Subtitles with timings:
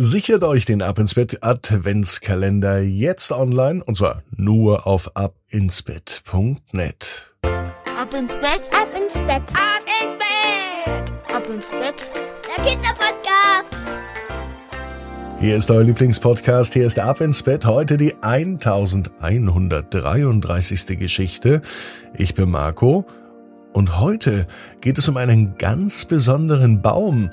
[0.00, 7.34] Sichert euch den Ab ins Bett Adventskalender jetzt online und zwar nur auf abinsbett.net.
[7.42, 12.08] Ab ins Bett, ab ins Bett, ab ins Bett, ab ins Bett.
[12.46, 13.74] Der Kinderpodcast.
[15.40, 20.96] Hier ist euer Lieblingspodcast, hier ist Ab ins Bett, heute die 1133.
[20.96, 21.60] Geschichte.
[22.14, 23.04] Ich bin Marco
[23.72, 24.46] und heute
[24.80, 27.30] geht es um einen ganz besonderen Baum.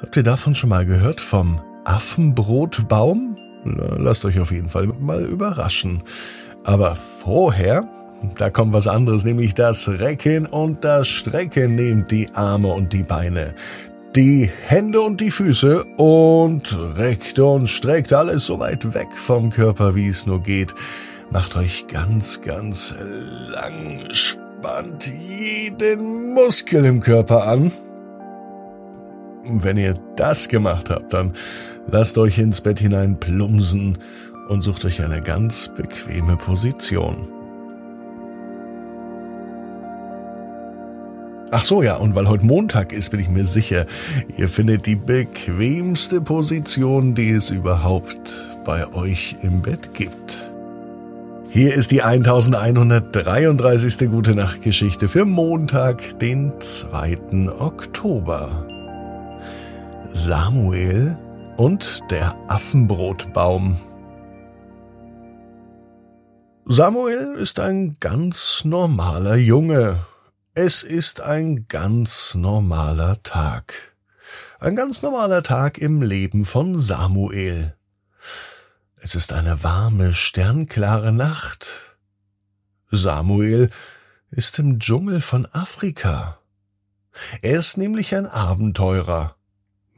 [0.00, 1.60] Habt ihr davon schon mal gehört vom
[1.90, 3.36] Affenbrotbaum?
[3.64, 6.02] Lasst euch auf jeden Fall mal überraschen.
[6.64, 7.88] Aber vorher,
[8.36, 11.74] da kommt was anderes, nämlich das Recken und das Strecken.
[11.74, 13.54] Nehmt die Arme und die Beine,
[14.14, 19.96] die Hände und die Füße und reckt und streckt alles so weit weg vom Körper,
[19.96, 20.74] wie es nur geht.
[21.32, 22.94] Macht euch ganz, ganz
[23.50, 27.72] lang, spannt jeden Muskel im Körper an.
[29.44, 31.32] Wenn ihr das gemacht habt, dann
[31.90, 33.98] lasst euch ins Bett hinein plumsen
[34.48, 37.40] und sucht euch eine ganz bequeme Position.
[41.52, 43.86] Ach so, ja, und weil heute Montag ist, bin ich mir sicher,
[44.36, 48.32] ihr findet die bequemste Position, die es überhaupt
[48.64, 50.52] bei euch im Bett gibt.
[51.48, 54.08] Hier ist die 1133.
[54.08, 57.18] Gute Nacht Geschichte für Montag, den 2.
[57.58, 58.69] Oktober.
[60.12, 61.16] Samuel
[61.56, 63.80] und der Affenbrotbaum.
[66.66, 70.00] Samuel ist ein ganz normaler Junge.
[70.54, 73.94] Es ist ein ganz normaler Tag.
[74.58, 77.76] Ein ganz normaler Tag im Leben von Samuel.
[78.96, 81.96] Es ist eine warme, sternklare Nacht.
[82.90, 83.70] Samuel
[84.30, 86.38] ist im Dschungel von Afrika.
[87.42, 89.36] Er ist nämlich ein Abenteurer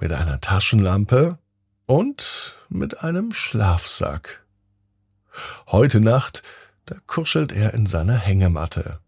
[0.03, 1.39] mit einer Taschenlampe
[1.87, 4.45] und mit einem Schlafsack.
[5.69, 6.43] Heute Nacht,
[6.87, 8.99] da kuschelt er in seiner Hängematte.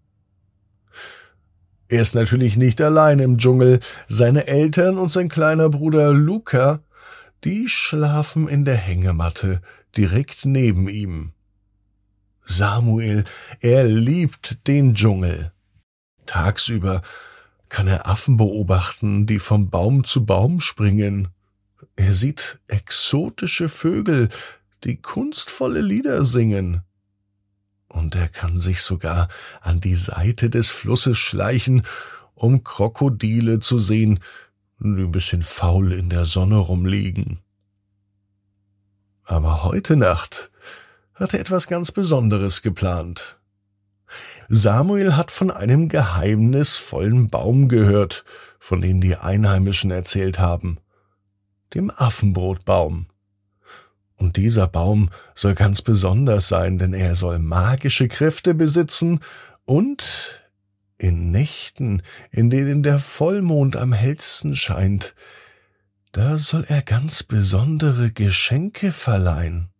[1.88, 3.80] Er ist natürlich nicht allein im Dschungel.
[4.06, 6.78] Seine Eltern und sein kleiner Bruder Luca,
[7.42, 9.62] die schlafen in der Hängematte
[9.96, 11.32] direkt neben ihm.
[12.40, 13.24] Samuel,
[13.58, 15.50] er liebt den Dschungel.
[16.24, 17.02] Tagsüber
[17.74, 21.26] kann er Affen beobachten, die vom Baum zu Baum springen.
[21.96, 24.28] Er sieht exotische Vögel,
[24.84, 26.82] die kunstvolle Lieder singen.
[27.88, 29.26] Und er kann sich sogar
[29.60, 31.82] an die Seite des Flusses schleichen,
[32.36, 34.20] um Krokodile zu sehen,
[34.78, 37.40] die ein bisschen faul in der Sonne rumliegen.
[39.24, 40.52] Aber heute Nacht
[41.14, 43.36] hat er etwas ganz Besonderes geplant.
[44.48, 48.24] Samuel hat von einem geheimnisvollen Baum gehört,
[48.58, 50.78] von dem die Einheimischen erzählt haben,
[51.74, 53.06] dem Affenbrotbaum.
[54.16, 59.20] Und dieser Baum soll ganz besonders sein, denn er soll magische Kräfte besitzen
[59.64, 60.40] und
[60.96, 65.14] in Nächten, in denen der Vollmond am hellsten scheint,
[66.12, 69.73] da soll er ganz besondere Geschenke verleihen.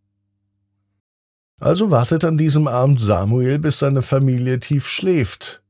[1.65, 5.63] Also wartet an diesem Abend Samuel, bis seine Familie tief schläft,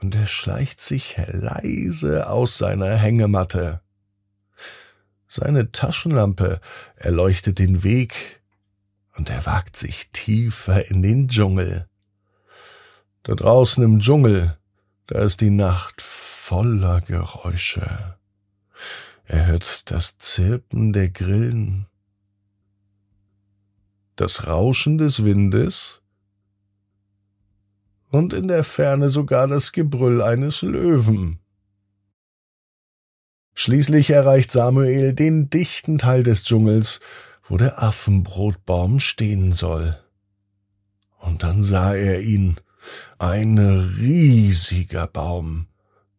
[0.00, 3.80] und er schleicht sich leise aus seiner Hängematte.
[5.28, 6.60] Seine Taschenlampe
[6.96, 8.40] erleuchtet den Weg,
[9.16, 11.86] und er wagt sich tiefer in den Dschungel.
[13.22, 14.58] Da draußen im Dschungel,
[15.06, 18.16] da ist die Nacht voller Geräusche.
[19.24, 21.87] Er hört das Zirpen der Grillen,
[24.20, 26.02] das Rauschen des Windes
[28.10, 31.38] und in der Ferne sogar das Gebrüll eines Löwen.
[33.54, 37.00] Schließlich erreicht Samuel den dichten Teil des Dschungels,
[37.46, 39.98] wo der Affenbrotbaum stehen soll.
[41.18, 42.56] Und dann sah er ihn,
[43.18, 45.66] ein riesiger Baum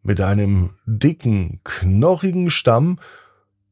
[0.01, 2.99] mit einem dicken, knorrigen Stamm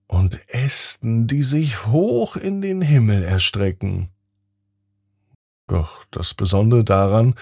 [0.08, 4.10] und Ästen, die sich hoch in den Himmel erstrecken.
[5.68, 7.36] Doch das Besondere daran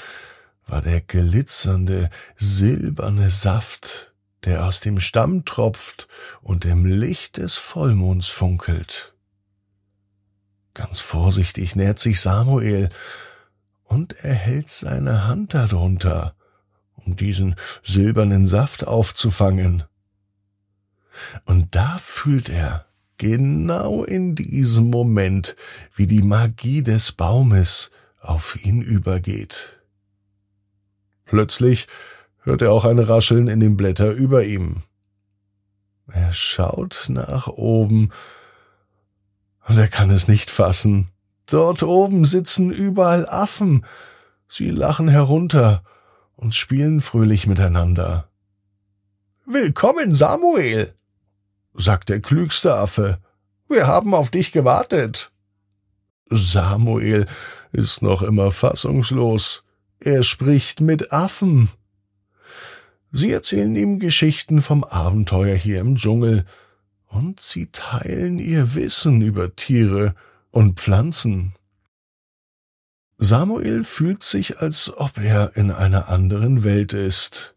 [0.68, 4.13] war der glitzernde, silberne Saft,
[4.44, 6.07] der aus dem Stamm tropft
[6.42, 9.13] und im Licht des Vollmonds funkelt.
[10.74, 12.89] Ganz vorsichtig nähert sich Samuel
[13.83, 16.36] und er hält seine Hand darunter,
[16.95, 19.83] um diesen silbernen Saft aufzufangen.
[21.45, 22.86] Und da fühlt er,
[23.18, 25.56] genau in diesem Moment,
[25.94, 27.92] wie die Magie des Baumes
[28.25, 29.81] auf ihn übergeht.
[31.25, 31.88] Plötzlich
[32.42, 34.83] hört er auch ein Rascheln in den Blätter über ihm.
[36.07, 38.12] Er schaut nach oben
[39.68, 41.10] und er kann es nicht fassen.
[41.48, 43.86] Dort oben sitzen überall Affen.
[44.48, 45.83] Sie lachen herunter
[46.36, 48.30] und spielen fröhlich miteinander.
[49.45, 50.94] Willkommen, Samuel,
[51.74, 53.19] sagt der klügste Affe.
[53.68, 55.31] Wir haben auf dich gewartet.
[56.30, 57.25] Samuel
[57.75, 59.63] ist noch immer fassungslos.
[60.00, 61.69] Er spricht mit Affen.
[63.12, 66.45] Sie erzählen ihm Geschichten vom Abenteuer hier im Dschungel,
[67.07, 70.16] und sie teilen ihr Wissen über Tiere
[70.51, 71.54] und Pflanzen.
[73.18, 77.56] Samuel fühlt sich, als ob er in einer anderen Welt ist.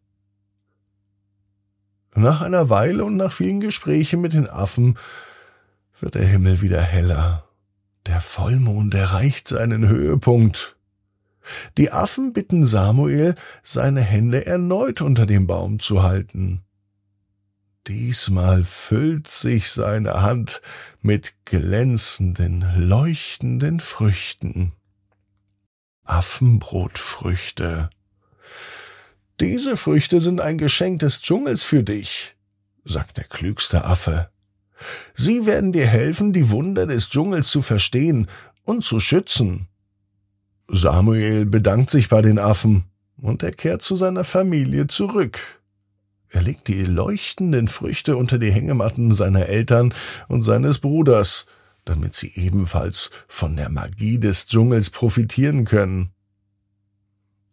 [2.15, 4.97] Nach einer Weile und nach vielen Gesprächen mit den Affen
[5.99, 7.48] wird der Himmel wieder heller.
[8.09, 10.77] Der Vollmond erreicht seinen Höhepunkt.
[11.77, 16.63] Die Affen bitten Samuel, seine Hände erneut unter dem Baum zu halten.
[17.87, 20.63] Diesmal füllt sich seine Hand
[21.03, 24.73] mit glänzenden, leuchtenden Früchten.
[26.05, 27.91] Affenbrotfrüchte.
[29.39, 32.37] Diese Früchte sind ein Geschenk des Dschungels für dich,
[32.85, 34.31] sagt der klügste Affe.
[35.15, 38.29] Sie werden dir helfen, die Wunder des Dschungels zu verstehen
[38.65, 39.69] und zu schützen.
[40.69, 42.85] Samuel bedankt sich bei den Affen
[43.17, 45.41] und er kehrt zu seiner Familie zurück.
[46.31, 49.95] Er legt die leuchtenden Früchte unter die Hängematten seiner Eltern
[50.29, 51.47] und seines Bruders,
[51.87, 56.11] damit sie ebenfalls von der Magie des Dschungels profitieren können.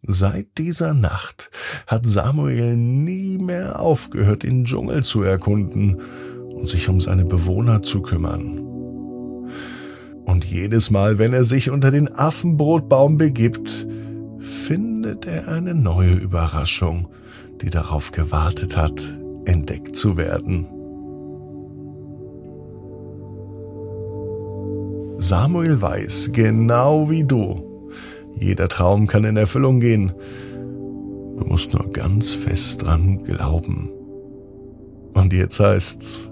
[0.02, 1.50] Seit dieser Nacht
[1.88, 6.02] hat Samuel nie mehr aufgehört, den Dschungel zu erkunden
[6.56, 8.66] und sich um seine Bewohner zu kümmern.
[10.26, 13.88] Und jedes Mal, wenn er sich unter den Affenbrotbaum begibt,
[14.40, 17.10] findet er eine neue Überraschung,
[17.62, 19.02] die darauf gewartet hat,
[19.46, 20.68] entdeckt zu werden.
[25.18, 27.90] Samuel weiß, genau wie du,
[28.36, 30.12] jeder Traum kann in Erfüllung gehen.
[31.38, 33.92] Du musst nur ganz fest dran glauben.
[35.14, 36.32] Und jetzt heißt's,